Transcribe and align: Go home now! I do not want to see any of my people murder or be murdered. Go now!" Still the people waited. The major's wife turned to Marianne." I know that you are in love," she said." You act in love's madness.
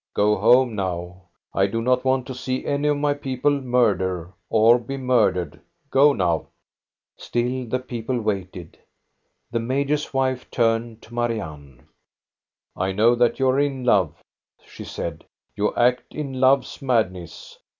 Go 0.15 0.35
home 0.37 0.73
now! 0.73 1.25
I 1.53 1.67
do 1.67 1.79
not 1.79 2.03
want 2.03 2.25
to 2.25 2.33
see 2.33 2.65
any 2.65 2.87
of 2.87 2.97
my 2.97 3.13
people 3.13 3.51
murder 3.61 4.33
or 4.49 4.79
be 4.79 4.97
murdered. 4.97 5.61
Go 5.91 6.11
now!" 6.11 6.47
Still 7.17 7.67
the 7.67 7.77
people 7.77 8.19
waited. 8.19 8.79
The 9.51 9.59
major's 9.59 10.11
wife 10.11 10.49
turned 10.49 11.03
to 11.03 11.13
Marianne." 11.13 11.83
I 12.75 12.93
know 12.93 13.13
that 13.13 13.37
you 13.37 13.47
are 13.49 13.59
in 13.59 13.83
love," 13.83 14.15
she 14.65 14.85
said." 14.85 15.23
You 15.55 15.71
act 15.75 16.15
in 16.15 16.39
love's 16.41 16.81
madness. 16.81 17.59